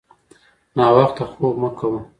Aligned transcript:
ناوخته 0.77 1.23
خوب 1.31 1.53
مه 1.61 1.69
کوه 1.77 1.99